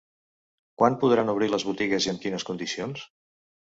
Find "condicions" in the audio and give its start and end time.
2.51-3.05